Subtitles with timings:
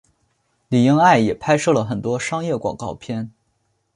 [0.69, 3.31] 李英爱也拍摄了很多商业广告片。